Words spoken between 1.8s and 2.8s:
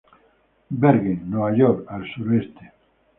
al suroeste.